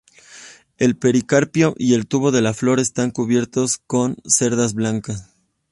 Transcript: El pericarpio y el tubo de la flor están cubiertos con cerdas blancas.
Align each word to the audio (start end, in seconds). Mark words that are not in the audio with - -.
El 0.79 0.97
pericarpio 0.97 1.75
y 1.77 1.93
el 1.93 2.07
tubo 2.07 2.31
de 2.31 2.41
la 2.41 2.55
flor 2.55 2.79
están 2.79 3.11
cubiertos 3.11 3.77
con 3.77 4.17
cerdas 4.25 4.73
blancas. 4.73 5.29